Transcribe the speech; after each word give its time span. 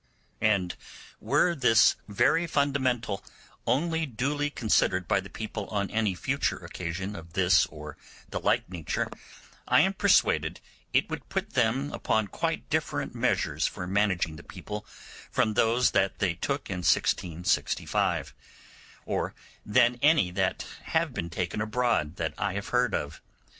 And 0.41 0.75
were 1.19 1.53
this 1.53 1.95
very 2.07 2.47
fundamental 2.47 3.23
only 3.67 4.07
duly 4.07 4.49
considered 4.49 5.07
by 5.07 5.19
the 5.19 5.29
people 5.29 5.67
on 5.67 5.91
any 5.91 6.15
future 6.15 6.57
occasion 6.57 7.15
of 7.15 7.33
this 7.33 7.67
or 7.67 7.97
the 8.27 8.39
like 8.39 8.67
nature, 8.67 9.11
I 9.67 9.81
am 9.81 9.93
persuaded 9.93 10.59
it 10.91 11.07
would 11.11 11.29
put 11.29 11.51
them 11.51 11.91
upon 11.93 12.29
quite 12.29 12.67
different 12.67 13.13
measures 13.13 13.67
for 13.67 13.85
managing 13.85 14.37
the 14.37 14.43
people 14.43 14.87
from 15.29 15.53
those 15.53 15.91
that 15.91 16.17
they 16.17 16.33
took 16.33 16.67
in 16.67 16.77
1665, 16.77 18.33
or 19.05 19.35
than 19.63 19.99
any 20.01 20.31
that 20.31 20.65
have 20.85 21.13
been 21.13 21.29
taken 21.29 21.61
abroad 21.61 22.15
that 22.15 22.33
I 22.39 22.53
have 22.53 22.69
heard 22.69 22.95
of. 22.95 23.21